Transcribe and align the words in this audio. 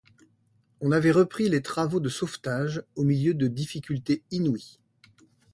On 0.79 0.91
avait 0.91 1.11
repris 1.11 1.47
les 1.47 1.61
travaux 1.61 1.99
de 1.99 2.09
sauvetage, 2.09 2.81
au 2.95 3.03
milieu 3.03 3.35
de 3.35 3.45
difficultés 3.45 4.23
inouïes. 4.31 4.79